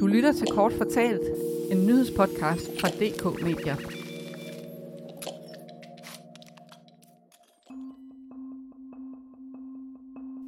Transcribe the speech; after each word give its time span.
Du 0.00 0.06
lytter 0.06 0.32
til 0.32 0.46
Kort 0.46 0.72
Fortalt, 0.72 1.20
en 1.70 1.86
nyhedspodcast 1.86 2.80
fra 2.80 2.88
DK 2.88 3.42
Media. 3.42 3.76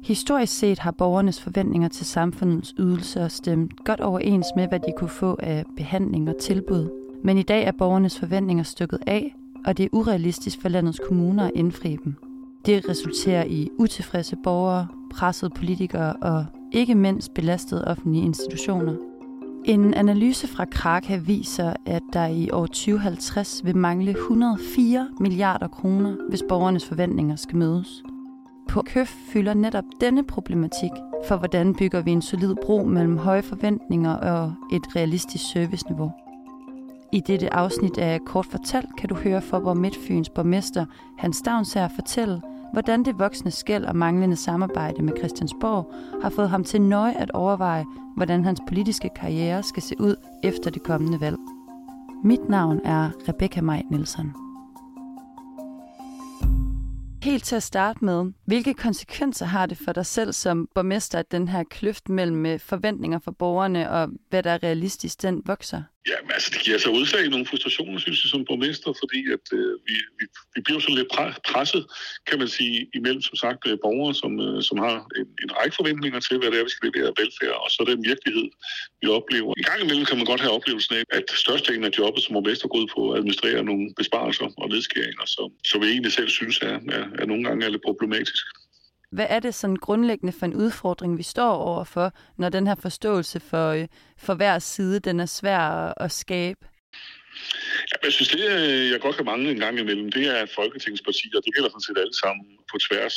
Historisk 0.03 0.59
set 0.59 0.79
har 0.79 0.91
borgernes 0.91 1.41
forventninger 1.41 1.87
til 1.87 2.05
samfundets 2.05 2.73
ydelser 2.79 3.27
stemt 3.27 3.85
godt 3.85 3.99
overens 3.99 4.47
med, 4.55 4.67
hvad 4.67 4.79
de 4.79 4.93
kunne 4.97 5.09
få 5.09 5.37
af 5.39 5.63
behandling 5.75 6.29
og 6.29 6.35
tilbud. 6.37 6.89
Men 7.23 7.37
i 7.37 7.43
dag 7.43 7.63
er 7.63 7.71
borgernes 7.71 8.19
forventninger 8.19 8.63
stykket 8.63 8.99
af, 9.07 9.35
og 9.65 9.77
det 9.77 9.85
er 9.85 9.89
urealistisk 9.91 10.61
for 10.61 10.69
landets 10.69 10.99
kommuner 11.07 11.43
at 11.43 11.51
indfri 11.55 11.97
dem. 12.03 12.15
Det 12.65 12.89
resulterer 12.89 13.43
i 13.43 13.69
utilfredse 13.79 14.35
borgere, 14.43 14.87
pressede 15.11 15.51
politikere 15.55 16.13
og 16.13 16.45
ikke 16.71 16.95
mindst 16.95 17.33
belastede 17.33 17.85
offentlige 17.87 18.25
institutioner. 18.25 19.12
En 19.65 19.93
analyse 19.93 20.47
fra 20.47 20.65
Kraka 20.65 21.17
viser, 21.17 21.73
at 21.85 22.01
der 22.13 22.25
i 22.25 22.49
år 22.51 22.65
2050 22.65 23.61
vil 23.65 23.77
mangle 23.77 24.11
104 24.11 25.09
milliarder 25.19 25.67
kroner, 25.67 26.15
hvis 26.29 26.43
borgernes 26.49 26.85
forventninger 26.85 27.35
skal 27.35 27.57
mødes. 27.57 28.03
På 28.69 28.81
KØF 28.81 29.15
fylder 29.33 29.53
netop 29.53 29.83
denne 30.01 30.23
problematik 30.23 30.91
for, 31.27 31.37
hvordan 31.37 31.75
bygger 31.75 32.01
vi 32.01 32.11
en 32.11 32.21
solid 32.21 32.55
bro 32.65 32.83
mellem 32.83 33.17
høje 33.17 33.41
forventninger 33.41 34.13
og 34.13 34.53
et 34.73 34.95
realistisk 34.95 35.51
serviceniveau. 35.51 36.11
I 37.13 37.19
dette 37.27 37.53
afsnit 37.53 37.97
af 37.97 38.19
Kort 38.25 38.45
Fortalt 38.45 38.95
kan 38.97 39.09
du 39.09 39.15
høre 39.15 39.41
for 39.41 39.73
Midtfyns 39.73 40.29
borgmester 40.29 40.85
Hans 41.17 41.37
Stavnsager 41.37 41.87
fortælle, 41.95 42.41
hvordan 42.73 43.05
det 43.05 43.19
voksne 43.19 43.51
skæld 43.51 43.85
og 43.85 43.95
manglende 43.95 44.35
samarbejde 44.35 45.03
med 45.03 45.13
Christiansborg 45.17 45.93
har 46.21 46.29
fået 46.29 46.49
ham 46.49 46.63
til 46.63 46.81
nøje 46.81 47.13
at 47.13 47.31
overveje, 47.31 47.85
hvordan 48.15 48.43
hans 48.43 48.61
politiske 48.67 49.09
karriere 49.15 49.63
skal 49.63 49.83
se 49.83 49.95
ud 49.99 50.15
efter 50.43 50.71
det 50.71 50.83
kommende 50.83 51.21
valg. 51.21 51.37
Mit 52.23 52.49
navn 52.49 52.81
er 52.85 53.09
Rebecca 53.29 53.61
Maj 53.61 53.83
Nielsen. 53.91 54.33
Helt 57.23 57.43
til 57.43 57.55
at 57.55 57.63
starte 57.63 58.05
med, 58.05 58.31
hvilke 58.45 58.73
konsekvenser 58.73 59.45
har 59.45 59.65
det 59.65 59.77
for 59.77 59.93
dig 59.93 60.05
selv 60.05 60.33
som 60.33 60.67
borgmester, 60.75 61.19
at 61.19 61.31
den 61.31 61.47
her 61.47 61.63
kløft 61.63 62.09
mellem 62.09 62.45
øh, 62.45 62.59
forventninger 62.59 63.19
for 63.19 63.31
borgerne 63.31 63.91
og 63.91 64.09
hvad 64.29 64.43
der 64.43 64.51
er 64.51 64.63
realistisk, 64.63 65.21
den 65.21 65.41
vokser? 65.45 65.83
Ja, 66.11 66.17
men 66.23 66.31
altså, 66.31 66.49
det 66.53 66.61
giver 66.65 66.77
sig 66.77 66.91
udslag 66.91 67.25
i 67.25 67.29
nogle 67.29 67.45
frustrationer, 67.45 67.99
synes 67.99 68.23
jeg, 68.23 68.29
som 68.29 68.45
borgmester, 68.45 68.91
fordi 69.01 69.19
at, 69.35 69.45
øh, 69.57 69.73
vi, 69.87 69.95
vi, 70.19 70.25
vi 70.55 70.59
bliver 70.65 70.79
så 70.79 70.91
lidt 70.99 71.09
presset, 71.51 71.83
kan 72.27 72.39
man 72.39 72.47
sige, 72.47 72.89
imellem, 72.93 73.21
som 73.21 73.35
sagt, 73.35 73.61
øh, 73.67 73.77
borgere, 73.85 74.13
som, 74.21 74.31
øh, 74.45 74.63
som 74.67 74.77
har 74.85 74.95
en, 75.19 75.27
en 75.43 75.51
række 75.57 75.75
forventninger 75.75 76.19
til, 76.19 76.37
hvad 76.37 76.51
det 76.51 76.59
er, 76.59 76.63
vi 76.63 76.75
skal 76.75 76.89
levere 76.89 77.13
velfærd, 77.19 77.57
og 77.63 77.69
så 77.71 77.79
den 77.91 78.03
virkelighed, 78.11 78.47
vi 79.01 79.07
oplever. 79.17 79.53
I 79.57 79.63
gang 79.69 79.79
imellem 79.83 80.05
kan 80.05 80.17
man 80.17 80.25
godt 80.31 80.41
have 80.45 80.57
oplevelsen 80.57 80.95
af, 80.99 81.03
at 81.17 81.25
størstedelen 81.43 81.85
af 81.89 81.93
jobbet 81.99 82.23
som 82.23 82.33
borgmester 82.33 82.67
går 82.67 82.79
ud 82.83 82.89
på 82.95 83.01
at 83.11 83.17
administrere 83.19 83.63
nogle 83.63 83.85
besparelser 83.99 84.47
og 84.61 84.69
nedskæringer, 84.73 85.25
som, 85.35 85.47
som 85.69 85.81
vi 85.81 85.87
egentlig 85.87 86.13
selv 86.19 86.29
synes 86.29 86.57
er, 86.69 86.77
er, 86.97 87.03
er 87.21 87.25
nogle 87.25 87.43
gange 87.43 87.65
er 87.65 87.69
lidt 87.69 87.87
problematisk. 87.89 88.45
Hvad 89.13 89.25
er 89.29 89.39
det 89.39 89.55
sådan 89.55 89.75
grundlæggende 89.75 90.33
for 90.39 90.45
en 90.45 90.53
udfordring, 90.53 91.17
vi 91.17 91.23
står 91.23 91.53
overfor, 91.53 92.11
når 92.37 92.49
den 92.49 92.67
her 92.67 92.75
forståelse 92.75 93.39
for, 93.39 93.69
øh, 93.69 93.87
for 94.17 94.33
hver 94.33 94.59
side, 94.59 94.99
den 94.99 95.19
er 95.19 95.25
svær 95.25 95.59
at 96.01 96.11
skabe? 96.11 96.59
Ja, 97.91 97.95
jeg 98.03 98.13
synes, 98.13 98.29
det 98.29 98.43
øh, 98.51 98.91
jeg 98.91 98.99
godt 99.01 99.15
kan 99.15 99.25
mangle 99.25 99.51
en 99.51 99.59
gang 99.59 99.79
imellem, 99.79 100.11
det 100.11 100.27
er, 100.27 100.37
at 100.43 100.49
Folketingspartier, 100.49 101.39
det 101.45 101.53
gælder 101.55 101.69
sådan 101.69 101.81
set 101.81 101.97
alle 101.97 102.17
sammen 102.23 102.45
på 102.73 102.77
tværs, 102.87 103.15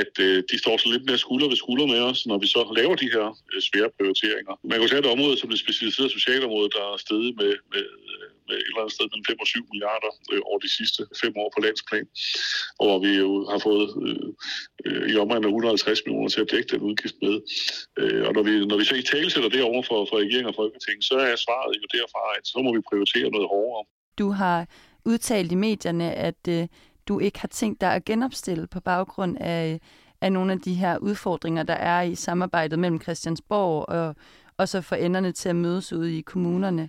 at 0.00 0.12
øh, 0.26 0.38
de 0.50 0.56
står 0.62 0.76
så 0.76 0.86
lidt 0.94 1.04
mere 1.08 1.18
skulder 1.24 1.48
ved 1.48 1.58
skulder 1.62 1.86
med 1.94 2.00
os, 2.10 2.20
når 2.26 2.38
vi 2.38 2.46
så 2.54 2.60
laver 2.78 2.94
de 3.02 3.12
her 3.14 3.26
øh, 3.52 3.60
svære 3.68 3.90
prioriteringer. 3.96 4.54
Man 4.68 4.74
kan 4.76 4.82
jo 4.84 4.88
tage 4.88 5.04
et 5.04 5.12
område 5.14 5.36
som 5.38 5.48
det 5.50 5.58
specialiserede 5.64 6.12
socialområde, 6.18 6.68
der 6.76 6.84
er 6.92 6.96
stedet 7.06 7.32
med, 7.40 7.52
med 7.72 7.84
øh, 8.12 8.32
med 8.48 8.56
et 8.60 8.68
eller 8.68 8.82
andet 8.82 8.94
sted 8.96 9.06
mellem 9.10 9.26
5 9.30 9.44
og 9.44 9.46
7 9.46 9.66
milliarder 9.72 10.12
øh, 10.32 10.40
over 10.48 10.58
de 10.66 10.70
sidste 10.78 11.00
fem 11.22 11.32
år 11.42 11.48
på 11.54 11.58
landsplan, 11.64 12.06
og 12.80 12.84
hvor 12.88 12.98
vi 13.06 13.12
jo 13.22 13.30
har 13.52 13.60
fået 13.68 13.88
øh, 14.06 14.28
øh 14.86 15.04
i 15.12 15.14
omegnen 15.22 15.46
af 15.48 15.52
150 15.52 16.04
millioner 16.04 16.30
til 16.34 16.40
at 16.44 16.50
dække 16.52 16.68
den 16.72 16.80
udgift 16.88 17.16
med. 17.26 17.36
Øh, 18.00 18.22
og 18.28 18.32
når 18.36 18.42
vi, 18.48 18.52
når 18.70 18.76
vi 18.80 18.84
så 18.90 18.94
i 19.02 19.04
tale 19.12 19.30
sætter 19.30 19.50
det 19.54 19.62
over 19.70 19.82
for, 19.88 19.98
for 20.08 20.16
regeringen 20.24 20.50
og 20.52 20.56
folketing, 20.62 20.96
så 21.10 21.16
er 21.28 21.36
svaret 21.46 21.72
jo 21.82 21.86
derfra, 21.96 22.22
at 22.38 22.44
så 22.52 22.58
må 22.64 22.70
vi 22.76 22.80
prioritere 22.90 23.28
noget 23.36 23.48
hårdere. 23.54 23.84
Du 24.20 24.28
har 24.40 24.58
udtalt 25.10 25.52
i 25.52 25.58
medierne, 25.68 26.08
at 26.28 26.42
øh, 26.48 26.64
du 27.08 27.18
ikke 27.18 27.40
har 27.40 27.48
tænkt 27.48 27.80
dig 27.80 27.94
at 27.94 28.04
genopstille 28.04 28.66
på 28.66 28.80
baggrund 28.80 29.36
af, 29.40 29.80
af 30.20 30.32
nogle 30.32 30.52
af 30.52 30.60
de 30.60 30.74
her 30.74 30.98
udfordringer, 30.98 31.62
der 31.62 31.74
er 31.74 32.02
i 32.02 32.14
samarbejdet 32.14 32.78
mellem 32.78 33.00
Christiansborg 33.00 33.88
og, 33.88 34.16
og 34.56 34.68
så 34.68 34.80
for 34.80 34.96
enderne 34.96 35.32
til 35.32 35.48
at 35.48 35.56
mødes 35.56 35.92
ude 35.92 36.18
i 36.18 36.20
kommunerne. 36.20 36.88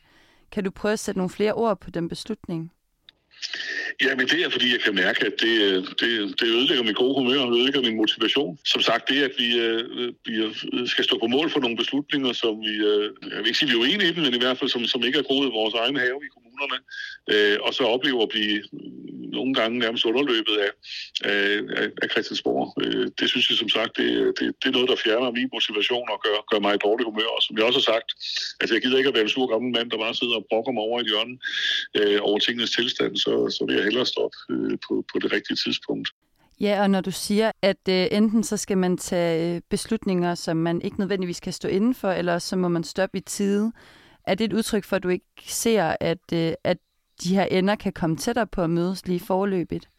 Kan 0.51 0.63
du 0.63 0.71
prøve 0.71 0.91
at 0.91 0.99
sætte 0.99 1.19
nogle 1.19 1.29
flere 1.29 1.53
ord 1.53 1.79
på 1.79 1.89
den 1.89 2.09
beslutning? 2.09 2.71
Ja, 4.01 4.15
men 4.15 4.27
det 4.27 4.39
er, 4.45 4.49
fordi 4.49 4.71
jeg 4.71 4.79
kan 4.79 4.95
mærke, 4.95 5.25
at 5.25 5.33
det, 5.41 5.53
det, 5.99 6.09
det 6.39 6.47
ødelægger 6.47 6.83
min 6.83 6.93
gode 6.93 7.15
humør 7.19 7.39
og 7.39 7.51
ødelægger 7.53 7.81
min 7.81 7.97
motivation. 7.97 8.59
Som 8.65 8.81
sagt, 8.81 9.09
det, 9.09 9.23
at 9.23 9.31
vi, 9.37 9.59
øh, 9.59 10.13
vi 10.25 10.87
skal 10.87 11.03
stå 11.03 11.17
på 11.19 11.27
mål 11.27 11.49
for 11.49 11.59
nogle 11.59 11.77
beslutninger, 11.77 12.33
som 12.33 12.61
vi, 12.61 12.73
øh, 12.91 13.05
jeg 13.31 13.37
vil 13.37 13.47
ikke 13.47 13.59
sige, 13.59 13.69
vi 13.69 13.75
er 13.75 13.79
uenige 13.79 14.09
i 14.09 14.13
dem, 14.13 14.23
men 14.23 14.33
i 14.33 14.37
hvert 14.37 14.57
fald, 14.57 14.69
som, 14.69 14.85
som 14.85 15.03
ikke 15.03 15.19
er 15.19 15.23
groet 15.23 15.47
i 15.47 15.51
vores 15.59 15.73
egen 15.73 15.95
have 15.95 16.19
i 16.27 16.29
kommunerne, 16.53 16.79
øh, 17.33 17.57
og 17.65 17.73
så 17.73 17.83
oplever 17.83 18.23
at 18.23 18.29
blive 18.29 18.63
nogle 19.37 19.53
gange 19.53 19.79
nærmest 19.79 20.05
underløbet 20.05 20.55
af, 20.65 20.71
af, 21.33 21.61
af 22.01 22.07
Christiansborg. 22.11 22.65
Øh, 22.83 23.07
det 23.19 23.29
synes 23.29 23.49
jeg 23.49 23.57
som 23.57 23.69
sagt, 23.69 23.97
det, 23.97 24.09
det, 24.37 24.45
det 24.59 24.67
er 24.67 24.77
noget, 24.77 24.89
der 24.89 25.03
fjerner 25.05 25.31
min 25.31 25.49
motivation 25.53 26.07
og 26.13 26.19
gør, 26.25 26.37
gør 26.51 26.59
mig 26.59 26.73
i 26.75 26.83
dårlig 26.85 27.05
humør. 27.05 27.29
Og 27.37 27.41
som 27.45 27.57
jeg 27.57 27.65
også 27.65 27.79
har 27.79 27.91
sagt, 27.93 28.09
altså 28.59 28.75
jeg 28.75 28.81
gider 28.81 28.97
ikke 28.97 29.11
at 29.11 29.15
være 29.15 29.27
en 29.27 29.35
sur 29.35 29.47
gammel 29.51 29.71
mand, 29.77 29.91
der 29.91 29.97
bare 29.97 30.15
sidder 30.15 30.35
og 30.35 30.45
brokker 30.49 30.71
mig 30.71 30.83
over 30.89 30.97
i 31.01 31.07
hjørnet 31.09 31.37
øh, 31.99 32.19
over 32.27 32.39
tingens 32.39 32.71
tilstand, 32.77 33.13
så, 33.25 33.33
så 33.55 33.61
vil 33.65 33.75
jeg 33.75 33.83
hellere 33.83 34.05
stoppe 34.05 34.37
øh, 34.53 34.77
på, 34.85 34.93
på 35.11 35.15
det 35.21 35.29
rigtige 35.35 35.57
tidspunkt. 35.65 36.09
Ja, 36.59 36.81
og 36.81 36.89
når 36.89 37.01
du 37.01 37.11
siger, 37.11 37.51
at 37.61 37.83
øh, 37.89 38.07
enten 38.11 38.43
så 38.43 38.57
skal 38.57 38.77
man 38.77 38.97
tage 38.97 39.55
øh, 39.55 39.61
beslutninger, 39.69 40.35
som 40.35 40.57
man 40.57 40.81
ikke 40.81 40.99
nødvendigvis 40.99 41.39
kan 41.39 41.53
stå 41.53 41.67
inden 41.67 41.95
for, 41.95 42.11
eller 42.11 42.39
så 42.39 42.55
må 42.55 42.67
man 42.67 42.83
stoppe 42.83 43.17
i 43.17 43.21
tide, 43.21 43.71
er 44.27 44.35
det 44.35 44.45
et 44.45 44.53
udtryk 44.53 44.83
for, 44.83 44.95
at 44.95 45.03
du 45.03 45.09
ikke 45.09 45.25
ser, 45.47 45.95
at, 45.99 46.33
øh, 46.33 46.53
at 46.63 46.77
de 47.23 47.35
her 47.35 47.43
ender 47.43 47.75
kan 47.75 47.93
komme 47.93 48.17
tættere 48.17 48.47
på 48.47 48.61
at 48.61 48.69
mødes 48.69 49.07
lige 49.07 49.19
forløbigt? 49.19 49.89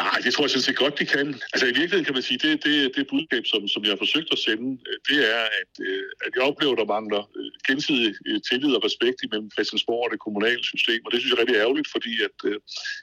Nej, 0.00 0.18
det 0.24 0.30
tror 0.32 0.44
jeg 0.44 0.50
sådan 0.50 0.68
set 0.68 0.82
godt, 0.84 0.98
de 1.00 1.06
kan. 1.14 1.26
Altså 1.52 1.66
i 1.66 1.74
virkeligheden 1.78 2.04
kan 2.08 2.16
man 2.18 2.22
sige, 2.28 2.38
det, 2.44 2.64
det, 2.64 2.74
det 2.96 3.04
budskab, 3.12 3.42
som, 3.52 3.68
som 3.74 3.82
jeg 3.84 3.92
har 3.94 4.00
forsøgt 4.04 4.30
at 4.36 4.40
sende, 4.46 4.68
øh, 4.88 4.96
det 5.08 5.18
er, 5.36 5.44
at, 5.60 5.72
øh, 5.86 6.04
at 6.26 6.30
jeg 6.36 6.42
oplever, 6.50 6.74
der 6.80 6.92
mangler 6.96 7.22
øh, 7.38 7.50
gensidig 7.68 8.08
tillid 8.48 8.72
og 8.78 8.84
respekt 8.88 9.18
imellem 9.26 9.50
Christiansborg 9.54 10.02
og 10.04 10.10
det 10.14 10.20
kommunale 10.26 10.64
system. 10.72 11.00
Og 11.06 11.10
det 11.10 11.18
synes 11.18 11.30
jeg 11.30 11.36
er 11.38 11.42
rigtig 11.42 11.58
ærgerligt, 11.64 11.88
fordi 11.94 12.12
at, 12.28 12.36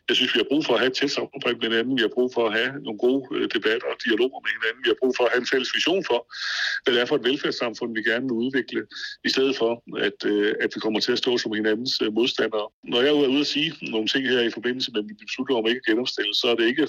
jeg 0.10 0.16
synes, 0.18 0.34
vi 0.34 0.40
har 0.44 0.50
brug 0.52 0.62
for 0.66 0.74
at 0.74 0.80
have 0.82 0.92
et 0.94 0.98
tæt 1.00 1.12
samarbejde 1.18 1.58
med 1.60 1.68
hinanden. 1.70 1.94
Vi 2.00 2.04
har 2.08 2.14
brug 2.18 2.30
for 2.36 2.44
at 2.50 2.54
have 2.60 2.72
nogle 2.86 3.00
gode 3.06 3.24
debatter 3.56 3.88
og 3.94 3.98
dialoger 4.06 4.40
med 4.46 4.52
hinanden. 4.58 4.82
Vi 4.86 4.90
har 4.94 5.00
brug 5.02 5.14
for 5.18 5.24
at 5.26 5.32
have 5.34 5.42
en 5.46 5.50
fælles 5.54 5.72
vision 5.78 6.02
for, 6.10 6.20
hvad 6.84 6.92
det 6.94 7.02
er 7.02 7.10
for 7.10 7.18
et 7.20 7.26
velfærdssamfund, 7.30 7.92
vi 7.98 8.04
gerne 8.12 8.26
vil 8.30 8.38
udvikle, 8.46 8.82
i 9.28 9.30
stedet 9.36 9.54
for, 9.62 9.72
at, 10.08 10.20
at 10.64 10.70
vi 10.76 10.80
kommer 10.86 11.00
til 11.06 11.14
at 11.16 11.22
stå 11.24 11.32
som 11.38 11.54
hinandens 11.60 11.94
modstandere. 12.18 12.68
Når 12.92 13.00
jeg 13.02 13.10
er 13.10 13.32
ude 13.36 13.46
at 13.48 13.52
sige 13.56 13.70
nogle 13.94 14.08
ting 14.14 14.24
her 14.34 14.42
i 14.50 14.52
forbindelse 14.58 14.90
med 14.92 15.00
at 15.04 15.08
vi 15.10 15.16
beslutter 15.26 15.56
om 15.60 15.66
ikke 15.70 15.82
at 15.84 15.88
genopstille, 15.90 16.34
så 16.42 16.48
er 16.54 16.57
det 16.58 16.66
ikke, 16.72 16.86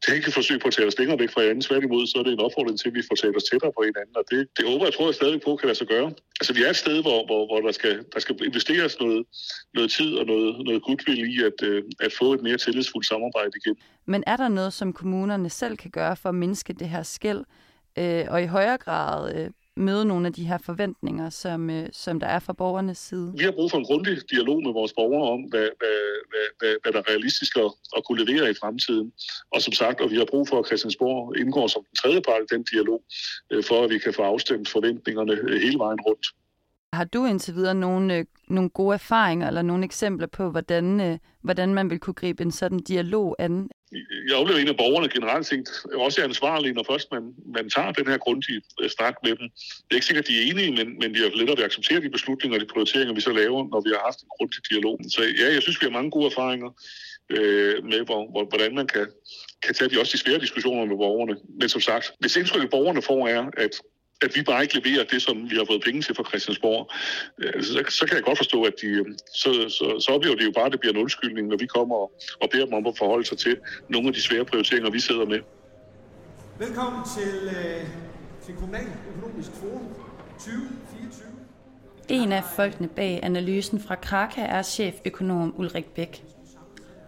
det 0.00 0.06
er 0.08 0.14
ikke 0.18 0.28
et 0.28 0.34
forsøg 0.34 0.60
på 0.60 0.68
at 0.68 0.74
tage 0.74 0.88
os 0.88 0.98
længere 0.98 1.18
væk 1.18 1.30
fra 1.30 1.40
hinanden. 1.40 1.62
Tværtimod, 1.68 2.06
så 2.06 2.18
er 2.18 2.22
det 2.22 2.32
en 2.32 2.40
opfordring 2.46 2.78
til, 2.80 2.88
at 2.88 2.94
vi 2.94 3.02
får 3.08 3.16
talt 3.22 3.36
os 3.36 3.44
tættere 3.50 3.72
på 3.76 3.82
hinanden, 3.88 4.14
og 4.20 4.24
det, 4.30 4.40
det 4.56 4.64
håber 4.70 4.84
jeg 4.86 4.94
tror 4.94 5.06
jeg 5.06 5.14
stadig 5.14 5.40
på 5.46 5.56
kan 5.56 5.66
lade 5.66 5.78
sig 5.78 5.88
gøre. 5.94 6.08
Altså, 6.40 6.52
vi 6.56 6.62
er 6.66 6.70
et 6.70 6.80
sted, 6.84 6.96
hvor, 7.06 7.18
hvor, 7.28 7.42
hvor 7.50 7.60
der, 7.66 7.72
skal, 7.72 7.94
der 8.14 8.20
skal 8.20 8.34
investeres 8.44 9.00
noget, 9.00 9.22
noget 9.74 9.90
tid 9.90 10.10
og 10.20 10.24
noget, 10.26 10.64
noget 10.68 10.82
goodwill 10.82 11.20
i 11.34 11.36
at, 11.48 11.58
øh, 11.68 11.82
at 12.00 12.12
få 12.20 12.32
et 12.36 12.42
mere 12.42 12.56
tillidsfuldt 12.56 13.06
samarbejde 13.06 13.52
igen. 13.60 13.76
Men 14.06 14.24
er 14.26 14.36
der 14.36 14.48
noget, 14.48 14.72
som 14.72 14.92
kommunerne 14.92 15.50
selv 15.50 15.76
kan 15.76 15.90
gøre 15.90 16.16
for 16.16 16.28
at 16.28 16.34
mindske 16.34 16.72
det 16.72 16.88
her 16.88 17.02
skæld, 17.02 17.42
øh, 17.98 18.24
og 18.28 18.42
i 18.42 18.46
højere 18.46 18.78
grad 18.78 19.34
øh, 19.34 19.50
møde 19.76 20.04
nogle 20.04 20.26
af 20.26 20.32
de 20.32 20.44
her 20.44 20.58
forventninger, 20.58 21.30
som, 21.30 21.70
øh, 21.70 21.88
som 21.92 22.20
der 22.20 22.26
er 22.26 22.38
fra 22.38 22.52
borgernes 22.52 22.98
side? 22.98 23.32
Vi 23.36 23.44
har 23.44 23.52
brug 23.52 23.70
for 23.70 23.78
en 23.78 23.84
grundig 23.84 24.30
dialog 24.30 24.62
med 24.62 24.72
vores 24.72 24.92
borgere 24.92 25.30
om, 25.30 25.40
hvad, 25.40 25.68
hvad, 25.80 25.98
hvad, 26.30 26.46
hvad, 26.58 26.74
hvad 26.82 26.92
der 26.92 26.98
er 26.98 27.08
realistisk 27.08 27.56
at, 27.56 27.72
at 27.96 28.04
kunne 28.04 28.24
levere 28.24 28.50
i 28.50 28.54
fremtiden. 28.54 29.12
Og 29.50 29.62
som 29.62 29.72
sagt, 29.72 30.00
og 30.00 30.10
vi 30.10 30.16
har 30.16 30.24
brug 30.24 30.48
for, 30.48 30.58
at 30.58 30.66
Christiansborg 30.66 31.36
indgår 31.38 31.66
som 31.66 31.84
den 31.88 31.96
tredje 31.96 32.20
part 32.20 32.42
i 32.42 32.54
den 32.54 32.62
dialog, 32.72 33.02
øh, 33.52 33.64
for 33.64 33.84
at 33.84 33.90
vi 33.90 33.98
kan 33.98 34.14
få 34.14 34.22
afstemt 34.22 34.68
forventningerne 34.68 35.32
øh, 35.32 35.60
hele 35.60 35.78
vejen 35.78 36.00
rundt. 36.00 36.26
Har 36.92 37.04
du 37.04 37.26
indtil 37.26 37.54
videre 37.54 37.74
nogle, 37.74 38.16
øh, 38.16 38.24
nogle 38.48 38.70
gode 38.70 38.94
erfaringer 38.94 39.46
eller 39.48 39.62
nogle 39.62 39.84
eksempler 39.84 40.26
på, 40.26 40.50
hvordan, 40.50 41.00
øh, 41.00 41.18
hvordan 41.42 41.74
man 41.74 41.90
vil 41.90 41.98
kunne 41.98 42.14
gribe 42.14 42.42
en 42.42 42.52
sådan 42.52 42.78
dialog 42.78 43.36
an? 43.38 43.68
Jeg 44.28 44.36
oplever, 44.36 44.60
en 44.60 44.68
af 44.68 44.76
borgerne 44.76 45.08
generelt 45.08 45.46
set 45.46 45.68
også 45.94 46.20
er 46.20 46.24
ansvarlig, 46.24 46.72
når 46.72 46.84
først 46.90 47.12
man, 47.12 47.34
man 47.56 47.70
tager 47.70 47.92
den 47.92 48.06
her 48.06 48.18
grundige 48.18 48.62
øh, 48.82 48.90
snak 48.90 49.14
med 49.24 49.30
dem. 49.30 49.46
Det 49.84 49.90
er 49.90 49.94
ikke 49.94 50.06
sikkert, 50.06 50.24
at 50.24 50.28
de 50.28 50.38
er 50.38 50.50
enige, 50.50 50.70
men, 50.78 50.98
men 51.00 51.14
de 51.14 51.18
har 51.20 51.28
lettere 51.28 51.56
ved 51.56 51.64
at 51.64 51.70
acceptere 51.70 52.00
de 52.00 52.10
beslutninger 52.10 52.56
og 52.56 52.60
de 52.60 52.72
prioriteringer, 52.72 53.14
vi 53.14 53.20
så 53.20 53.32
laver, 53.32 53.68
når 53.72 53.80
vi 53.80 53.90
har 53.94 54.02
haft 54.08 54.20
en 54.22 54.28
grundig 54.36 54.60
dialog. 54.70 54.96
Så 55.14 55.20
ja, 55.40 55.46
jeg 55.54 55.62
synes, 55.62 55.80
vi 55.80 55.86
har 55.86 55.98
mange 55.98 56.10
gode 56.10 56.26
erfaringer 56.26 56.70
øh, 57.34 57.84
med, 57.84 58.00
hvor, 58.08 58.20
hvor, 58.32 58.44
hvordan 58.52 58.74
man 58.74 58.86
kan, 58.86 59.06
kan 59.62 59.74
tage 59.74 59.90
de 59.90 60.00
også 60.00 60.12
de 60.12 60.22
svære 60.22 60.40
diskussioner 60.46 60.84
med 60.84 60.96
borgerne. 60.96 61.36
Men 61.60 61.68
som 61.68 61.80
sagt, 61.80 62.04
hvis 62.20 62.36
indtrykket 62.36 62.70
borgerne 62.70 63.02
får 63.02 63.28
er, 63.28 63.42
at 63.56 63.74
at 64.24 64.36
vi 64.36 64.42
bare 64.42 64.62
ikke 64.62 64.78
leverer 64.78 65.04
det, 65.04 65.22
som 65.22 65.50
vi 65.50 65.56
har 65.56 65.64
fået 65.64 65.82
penge 65.82 66.02
til 66.02 66.14
fra 66.14 66.24
Christiansborg, 66.28 66.90
øh, 67.38 67.62
så, 67.62 67.84
så 67.88 68.06
kan 68.06 68.16
jeg 68.16 68.24
godt 68.24 68.38
forstå, 68.38 68.62
at 68.62 68.74
de, 68.82 68.86
øh, 68.86 69.06
så, 69.34 69.50
så, 69.68 69.84
så 70.04 70.12
oplever 70.12 70.36
de 70.36 70.44
jo 70.44 70.52
bare, 70.54 70.66
at 70.66 70.72
det 70.72 70.80
bliver 70.80 70.94
en 70.94 71.00
undskyldning, 71.00 71.48
når 71.48 71.56
vi 71.56 71.66
kommer 71.66 71.94
og, 71.96 72.12
og 72.40 72.50
beder 72.50 72.64
dem 72.64 72.74
om 72.74 72.86
at 72.86 72.98
forholde 72.98 73.26
sig 73.26 73.38
til 73.38 73.56
nogle 73.88 74.08
af 74.08 74.14
de 74.14 74.22
svære 74.22 74.44
prioriteringer, 74.44 74.90
vi 74.90 75.00
sidder 75.00 75.26
med. 75.26 75.40
Velkommen 76.58 77.02
til, 77.16 77.34
øh, 77.56 77.86
til 78.44 78.54
Kommunal 78.54 78.86
Økonomisk 79.10 79.50
Forum 79.60 79.88
2024. 80.38 81.28
En 82.08 82.32
af 82.32 82.42
folkene 82.56 82.88
bag 82.88 83.20
analysen 83.22 83.80
fra 83.80 83.94
Kraka 83.94 84.40
er 84.40 84.62
cheføkonom 84.62 85.54
Ulrik 85.56 85.84
Bæk. 85.84 86.24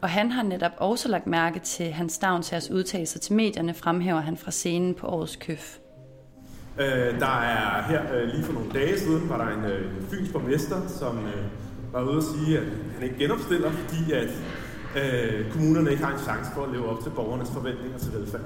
Og 0.02 0.10
han 0.10 0.30
har 0.30 0.42
netop 0.42 0.72
også 0.76 1.08
lagt 1.08 1.26
mærke 1.26 1.58
til 1.58 1.92
Hans 1.92 2.12
Stavnsers 2.12 2.70
udtalelser 2.70 3.18
til 3.18 3.34
medierne, 3.34 3.74
fremhæver 3.74 4.20
han 4.20 4.36
fra 4.36 4.50
scenen 4.50 4.94
på 4.94 5.06
årets 5.06 5.36
køf. 5.36 5.78
Øh, 6.80 7.20
der 7.20 7.36
er 7.40 7.82
her 7.82 8.02
øh, 8.14 8.28
lige 8.28 8.44
for 8.44 8.52
nogle 8.52 8.68
dage 8.72 8.98
siden, 8.98 9.28
var 9.28 9.36
der 9.36 9.48
en, 9.56 9.64
øh, 9.64 9.96
en 9.98 10.06
fyns 10.10 10.32
borgmester, 10.32 10.76
som 10.88 11.18
øh, 11.18 11.44
var 11.92 12.02
ude 12.02 12.16
at 12.16 12.24
sige, 12.24 12.58
at 12.58 12.64
han 12.94 13.02
ikke 13.02 13.18
genopstiller, 13.18 13.70
fordi 13.70 14.12
at 14.12 14.30
øh, 14.98 15.52
kommunerne 15.52 15.90
ikke 15.90 16.04
har 16.04 16.12
en 16.12 16.18
chance 16.18 16.50
for 16.54 16.62
at 16.62 16.72
leve 16.72 16.88
op 16.88 17.02
til 17.02 17.10
borgernes 17.10 17.50
forventninger 17.50 17.98
til 17.98 18.12
velfærd. 18.12 18.40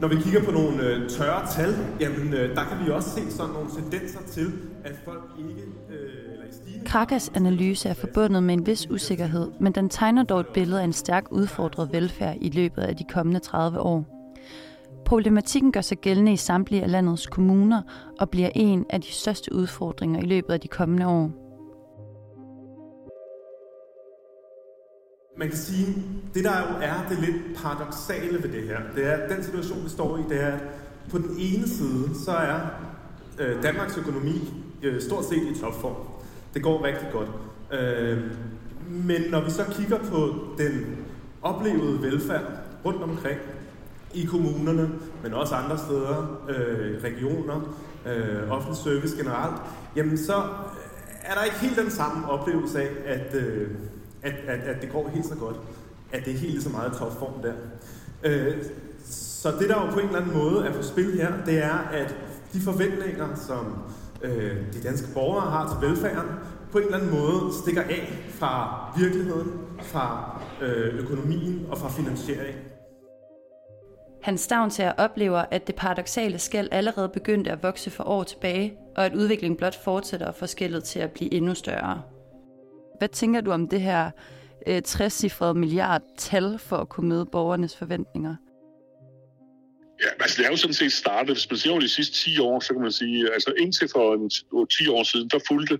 Når 0.00 0.08
vi 0.08 0.16
kigger 0.16 0.44
på 0.44 0.50
nogle 0.50 0.82
øh, 0.82 1.08
tørre 1.08 1.46
tal, 1.50 1.74
jamen, 2.00 2.34
øh, 2.34 2.56
der 2.56 2.64
kan 2.64 2.86
vi 2.86 2.90
også 2.90 3.10
se 3.10 3.30
sådan 3.30 3.52
nogle 3.52 3.70
tendenser 3.70 4.20
til, 4.30 4.52
at 4.84 4.94
folk 5.04 5.22
ikke... 5.38 5.60
Øh, 5.90 6.32
eller 6.32 6.44
i 6.44 6.52
stigende... 6.52 6.86
Krakas 6.86 7.32
analyse 7.34 7.88
er 7.88 7.94
forbundet 7.94 8.42
med 8.42 8.54
en 8.54 8.66
vis 8.66 8.90
usikkerhed, 8.90 9.50
men 9.60 9.72
den 9.72 9.88
tegner 9.88 10.22
dog 10.22 10.40
et 10.40 10.46
billede 10.46 10.80
af 10.80 10.84
en 10.84 10.92
stærk 10.92 11.24
udfordret 11.30 11.92
velfærd 11.92 12.36
i 12.40 12.50
løbet 12.50 12.82
af 12.82 12.96
de 12.96 13.04
kommende 13.04 13.40
30 13.40 13.80
år. 13.80 14.17
Problematikken 15.08 15.72
gør 15.72 15.80
sig 15.80 15.98
gældende 15.98 16.32
i 16.32 16.36
samtlige 16.36 16.82
af 16.82 16.90
landets 16.90 17.26
kommuner 17.26 17.82
og 18.20 18.30
bliver 18.30 18.50
en 18.54 18.86
af 18.90 19.00
de 19.00 19.12
største 19.12 19.54
udfordringer 19.54 20.20
i 20.20 20.26
løbet 20.26 20.52
af 20.52 20.60
de 20.60 20.68
kommende 20.68 21.06
år. 21.06 21.30
Man 25.38 25.48
kan 25.48 25.56
sige, 25.56 25.86
det 26.34 26.44
der 26.44 26.58
jo 26.60 26.76
er 26.82 27.08
det 27.08 27.18
lidt 27.18 27.56
paradoxale 27.56 28.42
ved 28.42 28.52
det 28.52 28.62
her, 28.62 28.78
det 28.94 29.06
er, 29.06 29.12
at 29.12 29.30
den 29.30 29.44
situation, 29.44 29.84
vi 29.84 29.88
står 29.88 30.18
i, 30.18 30.20
det 30.28 30.42
er, 30.42 30.52
at 30.52 30.60
på 31.10 31.18
den 31.18 31.30
ene 31.38 31.68
side, 31.68 32.24
så 32.24 32.30
er 32.30 32.60
øh, 33.38 33.62
Danmarks 33.62 33.98
økonomi 33.98 34.54
øh, 34.82 35.00
stort 35.00 35.24
set 35.24 35.56
i 35.56 35.60
topform. 35.60 35.96
Det 36.54 36.62
går 36.62 36.84
rigtig 36.84 37.08
godt. 37.12 37.28
Øh, 37.72 38.18
men 38.90 39.20
når 39.30 39.44
vi 39.44 39.50
så 39.50 39.64
kigger 39.70 39.98
på 39.98 40.34
den 40.58 40.96
oplevede 41.42 42.02
velfærd 42.02 42.44
rundt 42.84 43.02
omkring 43.02 43.38
i 44.14 44.24
kommunerne, 44.24 44.90
men 45.22 45.34
også 45.34 45.54
andre 45.54 45.78
steder, 45.78 46.40
øh, 46.48 47.02
regioner, 47.04 47.76
øh, 48.06 48.50
offentlig 48.50 48.76
service 48.76 49.16
generelt, 49.16 49.56
jamen 49.96 50.18
så 50.18 50.36
øh, 50.36 50.88
er 51.22 51.34
der 51.34 51.44
ikke 51.44 51.58
helt 51.58 51.76
den 51.76 51.90
samme 51.90 52.30
oplevelse 52.30 52.82
af, 52.82 52.88
at, 53.06 53.34
øh, 53.34 53.70
at, 54.22 54.32
at, 54.46 54.60
at 54.60 54.82
det 54.82 54.92
går 54.92 55.10
helt 55.14 55.26
så 55.26 55.34
godt. 55.34 55.56
At 56.12 56.24
det 56.24 56.34
er 56.34 56.38
helt 56.38 56.62
så 56.62 56.68
meget 56.68 56.92
topform 56.92 57.42
der. 57.42 57.52
Øh, 58.24 58.56
så 59.40 59.50
det 59.60 59.68
der 59.68 59.86
jo 59.86 59.92
på 59.92 59.98
en 59.98 60.06
eller 60.06 60.20
anden 60.20 60.36
måde 60.36 60.66
er 60.66 60.72
på 60.72 60.82
spil 60.82 61.12
her, 61.12 61.32
det 61.46 61.64
er, 61.64 61.78
at 61.92 62.16
de 62.52 62.60
forventninger, 62.60 63.28
som 63.34 63.78
øh, 64.22 64.56
de 64.72 64.82
danske 64.82 65.08
borgere 65.14 65.50
har 65.50 65.68
til 65.80 65.88
velfærden, 65.88 66.30
på 66.72 66.78
en 66.78 66.84
eller 66.84 66.98
anden 66.98 67.14
måde 67.14 67.54
stikker 67.62 67.82
af 67.82 68.28
fra 68.38 68.84
virkeligheden, 68.98 69.52
fra 69.82 70.40
øh, 70.62 70.98
økonomien 70.98 71.66
og 71.70 71.78
fra 71.78 71.88
finansieringen. 71.88 72.62
Hans 74.28 74.40
Stavnsager 74.40 74.92
oplever, 74.92 75.44
at 75.50 75.66
det 75.66 75.74
paradoxale 75.74 76.38
skæld 76.38 76.68
allerede 76.72 77.08
begyndte 77.08 77.50
at 77.50 77.62
vokse 77.62 77.90
for 77.90 78.04
år 78.04 78.24
tilbage, 78.24 78.74
og 78.96 79.06
at 79.06 79.14
udviklingen 79.14 79.56
blot 79.56 79.84
fortsætter 79.84 80.26
og 80.26 80.34
får 80.34 80.46
skældet 80.46 80.84
til 80.84 80.98
at 80.98 81.10
blive 81.10 81.34
endnu 81.34 81.54
større. 81.54 82.02
Hvad 82.98 83.08
tænker 83.08 83.40
du 83.40 83.50
om 83.50 83.68
det 83.68 83.80
her 83.80 84.10
øh, 84.66 84.82
60-cifrede 84.88 85.52
milliard-tal 85.52 86.58
for 86.58 86.76
at 86.76 86.88
kunne 86.88 87.08
møde 87.08 87.26
borgernes 87.26 87.76
forventninger? 87.76 88.34
Ja, 90.02 90.22
altså 90.22 90.36
det 90.38 90.46
er 90.46 90.50
jo 90.50 90.56
sådan 90.56 90.74
set 90.74 90.92
startet. 90.92 91.34
Hvis 91.34 91.50
man 91.50 91.58
ser 91.58 91.70
over 91.70 91.80
de 91.80 91.88
sidste 91.88 92.16
10 92.16 92.38
år, 92.38 92.60
så 92.60 92.72
kan 92.72 92.82
man 92.82 92.92
sige, 92.92 93.32
altså 93.32 93.52
indtil 93.58 93.88
for 93.92 94.14
en, 94.14 94.30
10 94.66 94.88
år 94.88 95.02
siden, 95.02 95.28
der 95.28 95.38
fulgte 95.48 95.78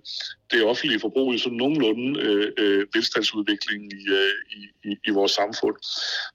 det 0.51 0.65
offentlige 0.65 1.01
forbrug 1.01 1.35
i 1.35 1.39
sådan 1.39 1.59
nogenlunde 1.59 2.21
øh, 2.21 2.53
øh, 2.59 2.87
velstandsudviklingen 2.95 3.93
i, 3.93 4.09
øh, 4.13 4.61
i, 4.85 4.97
i 5.07 5.11
vores 5.11 5.33
samfund. 5.33 5.77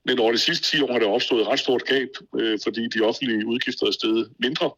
Men 0.06 0.20
over 0.20 0.32
de 0.32 0.38
sidste 0.38 0.78
10 0.78 0.82
år 0.82 0.92
er 0.92 1.00
der 1.00 1.08
opstået 1.08 1.42
et 1.42 1.48
ret 1.48 1.60
stort 1.60 1.86
gab, 1.86 2.10
øh, 2.40 2.60
fordi 2.64 2.88
de 2.88 3.02
offentlige 3.02 3.46
udgifter 3.46 3.88
er 3.88 3.92
steget 3.92 4.30
mindre 4.40 4.72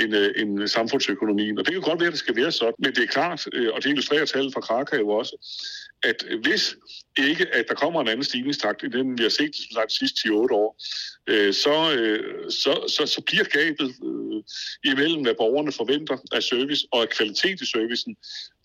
end, 0.00 0.16
øh, 0.16 0.30
end 0.36 0.68
samfundsøkonomien. 0.68 1.58
Og 1.58 1.64
det 1.66 1.72
kan 1.72 1.82
godt 1.82 2.00
være, 2.00 2.06
at 2.06 2.12
det 2.12 2.20
skal 2.20 2.36
være 2.36 2.52
sådan, 2.52 2.74
men 2.78 2.94
det 2.94 3.02
er 3.02 3.06
klart, 3.06 3.46
øh, 3.52 3.70
og 3.74 3.82
det 3.82 3.90
illustrerer 3.90 4.24
tallet 4.24 4.54
fra 4.54 4.60
Krakow 4.60 5.10
også, 5.10 5.36
at 6.02 6.24
hvis 6.42 6.76
ikke, 7.18 7.54
at 7.54 7.64
der 7.68 7.74
kommer 7.74 8.00
en 8.00 8.08
anden 8.08 8.24
stigningstakt 8.24 8.82
i 8.82 8.88
den, 8.88 9.18
vi 9.18 9.22
har 9.22 9.30
set 9.30 9.56
som 9.56 9.74
sagt, 9.74 9.90
de 9.90 9.98
sidste 9.98 10.28
10-8 10.28 10.32
år, 10.32 10.76
øh, 11.26 11.52
så, 11.54 11.94
øh, 11.98 12.50
så, 12.50 12.72
så, 12.96 13.06
så 13.06 13.20
bliver 13.26 13.44
gabet 13.44 13.94
øh, 14.08 14.42
imellem, 14.92 15.22
hvad 15.22 15.34
borgerne 15.34 15.72
forventer 15.72 16.16
af 16.32 16.42
service 16.42 16.86
og 16.92 17.02
af 17.02 17.08
kvalitet 17.08 17.60
i 17.60 17.66
servicen, 17.66 18.16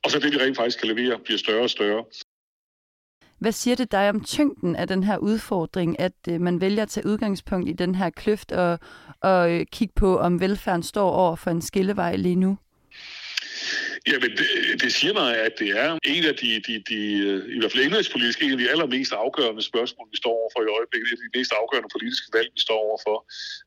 og 0.04 0.12
så 0.12 0.19
det, 0.19 0.34
vi 0.34 0.38
rent 0.38 0.57
faktisk 0.57 0.80
kan 0.80 0.96
levere, 0.96 1.19
bliver 1.19 1.38
større 1.38 1.63
og 1.63 1.69
større. 1.69 2.04
Hvad 3.40 3.51
siger 3.51 3.75
det 3.75 3.92
dig 3.92 4.10
om 4.10 4.24
tyngden 4.24 4.75
af 4.75 4.88
den 4.88 5.04
her 5.04 5.18
udfordring, 5.18 6.00
at 6.00 6.13
øh, 6.30 6.42
man 6.42 6.62
vælger 6.62 6.84
at 6.84 6.90
tage 6.90 7.07
udgangspunkt 7.07 7.69
i 7.69 7.74
den 7.74 7.96
her 7.96 8.10
kløft 8.10 8.51
og, 8.51 8.80
og 9.22 9.51
øh, 9.51 9.66
kigge 9.72 9.94
på, 9.96 10.18
om 10.18 10.42
velfærden 10.42 10.84
står 10.84 11.12
over 11.12 11.36
for 11.36 11.51
en 11.51 11.62
skillevej 11.62 12.16
lige 12.16 12.36
nu? 12.36 12.57
Jamen, 14.07 14.31
det, 14.40 14.81
det 14.81 14.94
siger 14.94 15.13
mig, 15.13 15.38
at 15.38 15.54
det 15.60 15.69
er 15.69 15.98
en 16.04 16.24
af 16.24 16.36
de, 16.36 16.62
de, 16.68 16.84
de 16.90 17.00
i 17.56 17.60
hvert 17.60 17.72
fald 17.72 17.84
indrigspolitiske, 17.84 18.45
en 18.45 18.52
af 18.52 18.57
de 18.57 18.69
allermest 18.69 19.13
afgørende 19.13 19.62
spørgsmål, 19.62 20.07
vi 20.12 20.18
står 20.18 20.34
overfor 20.42 20.62
i 20.63 20.74
øjeblikket. 20.78 21.10
Det 21.10 21.18
er 21.18 21.30
de 21.31 21.38
mest 21.40 21.54
afgørende 21.62 21.90
politiske 21.95 22.30
valg, 22.34 22.50
vi 22.54 22.60
står 22.68 22.80
overfor. 22.88 23.18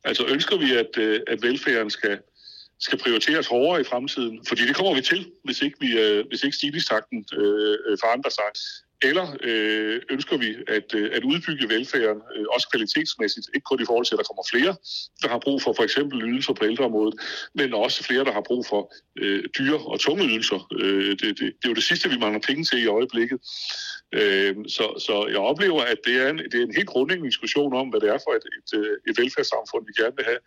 Altså, 0.05 0.23
ønsker 0.35 0.57
vi, 0.57 0.69
at, 0.83 0.93
øh, 0.99 1.21
at 1.27 1.43
velfærden 1.43 1.91
skal, 1.91 2.19
skal 2.87 2.99
prioriteres 2.99 3.47
hårdere 3.47 3.81
i 3.81 3.85
fremtiden? 3.85 4.37
Fordi 4.49 4.63
det 4.69 4.77
kommer 4.77 4.95
vi 4.95 5.03
til, 5.03 5.31
hvis 5.45 5.63
ikke, 5.63 5.77
vi, 5.81 5.99
øh, 5.99 6.25
hvis 6.29 6.43
ikke 6.45 6.57
stigningstakten 6.57 7.19
øh, 7.33 7.77
øh 7.87 7.97
forandrer 8.03 8.31
sig. 8.31 8.51
Eller 9.03 9.37
øh, 9.41 10.01
ønsker 10.11 10.37
vi 10.37 10.57
at, 10.69 10.95
øh, 10.95 11.11
at 11.13 11.25
udbygge 11.25 11.69
velfærden, 11.69 12.23
øh, 12.37 12.45
også 12.55 12.69
kvalitetsmæssigt, 12.73 13.47
ikke 13.55 13.65
kun 13.65 13.83
i 13.83 13.85
forhold 13.85 14.07
til, 14.07 14.15
at 14.15 14.19
der 14.19 14.25
kommer 14.25 14.45
flere, 14.53 14.77
der 15.23 15.29
har 15.29 15.39
brug 15.39 15.63
for 15.63 15.73
for 15.73 15.83
eksempel 15.83 16.23
ydelser 16.23 16.53
på 16.53 16.65
ældreområdet, 16.65 17.15
men 17.55 17.75
også 17.75 18.05
flere, 18.05 18.25
der 18.25 18.33
har 18.33 18.45
brug 18.47 18.67
for 18.67 18.93
øh, 19.19 19.45
dyre 19.59 19.79
og 19.93 20.01
tunge 20.01 20.25
ydelser. 20.25 20.69
Øh, 20.81 21.11
det, 21.11 21.21
det, 21.21 21.39
det 21.39 21.65
er 21.65 21.69
jo 21.69 21.75
det 21.75 21.85
sidste, 21.85 22.09
vi 22.09 22.19
mangler 22.19 22.41
penge 22.41 22.65
til 22.65 22.83
i 22.83 22.87
øjeblikket. 22.87 23.39
Øh, 24.15 24.55
så, 24.69 24.85
så 25.07 25.27
jeg 25.31 25.39
oplever, 25.39 25.83
at 25.83 25.99
det 26.07 26.17
er, 26.23 26.29
en, 26.31 26.39
det 26.39 26.55
er 26.55 26.67
en 26.67 26.75
helt 26.75 26.89
grundlæggende 26.89 27.31
diskussion 27.31 27.75
om, 27.75 27.89
hvad 27.89 28.01
det 28.01 28.09
er 28.09 28.19
for 28.27 28.33
et, 28.39 28.47
et, 28.59 28.79
øh, 28.79 28.97
et 29.09 29.19
velfærdssamfund, 29.19 29.87
vi 29.87 30.03
gerne 30.03 30.17
vil 30.17 30.25
have 30.25 30.39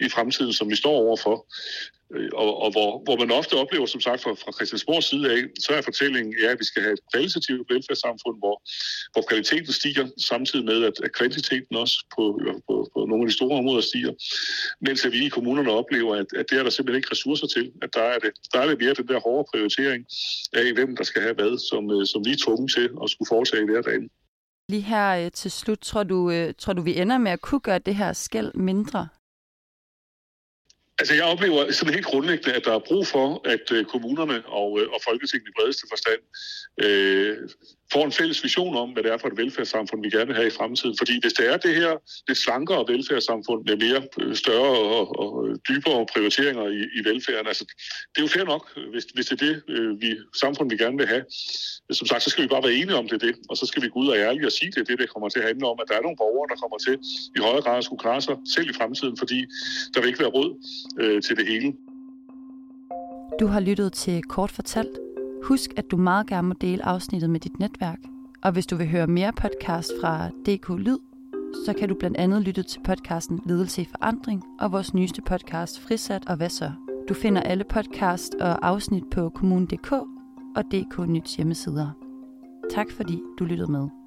i 0.00 0.08
fremtiden, 0.08 0.52
som 0.52 0.70
vi 0.70 0.76
står 0.76 0.96
overfor. 1.06 1.46
Øh, 2.14 2.30
og, 2.32 2.62
og 2.62 2.70
hvor, 2.70 3.02
hvor 3.04 3.16
man 3.16 3.30
ofte 3.30 3.54
oplever, 3.54 3.86
som 3.86 4.00
sagt, 4.00 4.22
fra, 4.22 4.30
fra 4.30 4.52
Christiansborgs 4.52 5.06
side 5.06 5.32
af, 5.32 5.40
så 5.60 5.72
er 5.72 5.82
fortællingen, 5.82 6.34
ja, 6.42 6.48
at 6.50 6.58
vi 6.58 6.64
skal 6.64 6.82
have 6.82 6.92
et 6.92 7.04
kvalitativt 7.12 7.70
velfærdssamfund, 7.72 8.38
hvor, 8.38 8.56
hvor 9.12 9.22
kvaliteten 9.28 9.72
stiger, 9.72 10.06
samtidig 10.30 10.64
med, 10.64 10.84
at, 10.84 10.96
at 11.04 11.12
kvantiteten 11.12 11.76
også 11.76 11.96
på, 12.16 12.40
på, 12.68 12.74
på 12.94 12.98
nogle 13.10 13.22
af 13.24 13.28
de 13.28 13.34
store 13.34 13.58
områder 13.58 13.80
stiger. 13.80 14.12
Mens 14.80 15.04
at 15.04 15.12
vi 15.12 15.26
i 15.26 15.28
kommunerne 15.28 15.70
oplever, 15.70 16.14
at, 16.16 16.26
at 16.40 16.44
det 16.50 16.58
er 16.58 16.62
der 16.62 16.70
simpelthen 16.70 17.00
ikke 17.00 17.10
ressourcer 17.10 17.46
til. 17.46 17.72
At 17.82 17.90
der 17.94 18.02
er 18.02 18.18
det, 18.18 18.30
der 18.52 18.58
er 18.60 18.66
det 18.68 18.78
mere 18.78 18.94
den 18.94 19.08
der 19.08 19.20
hårde 19.20 19.48
prioritering 19.52 20.06
af, 20.52 20.72
hvem 20.72 20.96
der 20.96 21.04
skal 21.04 21.22
have 21.22 21.34
hvad, 21.34 21.58
som, 21.70 21.82
øh, 21.94 22.06
som 22.06 22.24
vi 22.26 22.30
er 22.30 22.40
tvunget 22.44 22.70
til 22.76 22.86
at 23.02 23.10
skulle 23.10 23.28
foretage 23.28 23.62
i 23.62 23.66
hverdagen. 23.70 24.10
Lige 24.68 24.82
her 24.82 25.24
øh, 25.24 25.30
til 25.30 25.50
slut, 25.50 25.78
tror 25.78 26.02
du, 26.02 26.18
tror 26.58 26.72
du, 26.72 26.82
vi 26.82 27.00
ender 27.00 27.18
med 27.18 27.32
at 27.32 27.40
kunne 27.40 27.60
gøre 27.60 27.78
det 27.78 27.94
her 27.94 28.12
skæld 28.12 28.54
mindre? 28.54 29.08
Altså 30.98 31.14
jeg 31.14 31.24
oplever 31.24 31.72
sådan 31.72 31.94
helt 31.94 32.06
grundlæggende, 32.06 32.52
at 32.52 32.64
der 32.64 32.74
er 32.74 32.86
brug 32.88 33.06
for, 33.06 33.48
at 33.48 33.72
øh, 33.72 33.84
kommunerne 33.84 34.46
og, 34.46 34.80
øh, 34.80 34.88
og 34.88 35.00
Folketinget 35.04 35.48
i 35.48 35.56
bredeste 35.58 35.86
forstand 35.90 36.20
øh, 36.84 37.48
får 37.92 38.04
en 38.04 38.12
fælles 38.12 38.44
vision 38.44 38.76
om, 38.76 38.90
hvad 38.90 39.02
det 39.02 39.12
er 39.12 39.18
for 39.18 39.28
et 39.28 39.36
velfærdssamfund, 39.36 40.02
vi 40.02 40.10
gerne 40.10 40.26
vil 40.26 40.36
have 40.36 40.46
i 40.46 40.56
fremtiden. 40.58 40.94
Fordi 40.98 41.20
hvis 41.20 41.32
det 41.32 41.52
er 41.52 41.56
det 41.56 41.74
her 41.74 41.92
lidt 42.28 42.38
slankere 42.38 42.84
velfærdssamfund 42.88 43.60
med 43.68 43.76
mere 43.86 44.02
øh, 44.20 44.34
større 44.34 44.78
og, 44.96 45.18
og 45.22 45.30
dybere 45.68 46.06
prioriteringer 46.12 46.66
i, 46.78 46.80
i 46.98 47.00
velfærden, 47.08 47.46
altså 47.46 47.64
det 48.12 48.18
er 48.18 48.22
jo 48.26 48.32
fair 48.36 48.44
nok, 48.44 48.64
hvis, 48.92 49.04
hvis 49.14 49.26
det 49.26 49.42
er 49.42 49.46
det 49.46 49.62
øh, 49.68 50.00
vi, 50.00 50.08
samfund, 50.42 50.70
vi 50.70 50.76
gerne 50.76 50.96
vil 50.96 51.06
have. 51.06 51.24
Som 51.90 52.06
sagt, 52.06 52.22
så 52.22 52.30
skal 52.30 52.44
vi 52.44 52.48
bare 52.48 52.62
være 52.62 52.74
enige 52.74 52.96
om 52.96 53.08
det, 53.08 53.20
det 53.20 53.34
og 53.50 53.56
så 53.56 53.66
skal 53.66 53.82
vi 53.82 53.88
gå 53.88 53.98
ud 53.98 54.08
og 54.08 54.16
ærligt 54.16 54.46
og 54.46 54.52
sige 54.52 54.70
det, 54.76 54.88
det, 54.88 54.98
det 54.98 55.08
kommer 55.12 55.28
til 55.28 55.38
at 55.38 55.46
handle 55.46 55.66
om, 55.66 55.78
at 55.82 55.86
der 55.88 55.96
er 55.96 56.02
nogle 56.02 56.16
borgere, 56.16 56.48
der 56.52 56.56
kommer 56.62 56.78
til 56.86 56.94
i 57.36 57.40
højere 57.46 57.62
grad 57.62 57.78
at 57.78 57.84
skulle 57.84 58.00
klare 58.00 58.20
sig 58.20 58.36
selv 58.54 58.70
i 58.70 58.72
fremtiden, 58.72 59.16
fordi 59.16 59.38
der 59.94 60.00
vil 60.00 60.08
ikke 60.08 60.20
være 60.24 60.34
råd 60.38 60.50
øh, 61.00 61.22
til 61.22 61.36
det 61.36 61.46
hele. 61.46 61.68
Du 63.40 63.46
har 63.46 63.60
lyttet 63.60 63.92
til 63.92 64.22
Kort 64.22 64.50
Fortalt, 64.50 64.98
Husk, 65.44 65.70
at 65.76 65.90
du 65.90 65.96
meget 65.96 66.26
gerne 66.26 66.48
må 66.48 66.54
dele 66.60 66.84
afsnittet 66.84 67.30
med 67.30 67.40
dit 67.40 67.58
netværk. 67.58 67.98
Og 68.42 68.52
hvis 68.52 68.66
du 68.66 68.76
vil 68.76 68.88
høre 68.88 69.06
mere 69.06 69.32
podcast 69.32 69.92
fra 70.00 70.28
DK 70.28 70.68
Lyd, 70.68 70.98
så 71.66 71.74
kan 71.78 71.88
du 71.88 71.94
blandt 71.94 72.16
andet 72.16 72.42
lytte 72.42 72.62
til 72.62 72.80
podcasten 72.84 73.40
Ledelse 73.46 73.82
i 73.82 73.84
Forandring 73.84 74.42
og 74.60 74.72
vores 74.72 74.94
nyeste 74.94 75.22
podcast 75.22 75.80
Frisat 75.80 76.28
og 76.28 76.36
Hvad 76.36 76.48
så? 76.48 76.72
Du 77.08 77.14
finder 77.14 77.42
alle 77.42 77.64
podcast 77.64 78.34
og 78.34 78.68
afsnit 78.68 79.04
på 79.10 79.28
kommunen.dk 79.28 79.92
og 80.56 80.64
DK 80.72 81.08
Nyts 81.08 81.36
hjemmesider. 81.36 81.90
Tak 82.70 82.90
fordi 82.90 83.22
du 83.38 83.44
lyttede 83.44 83.72
med. 83.72 84.03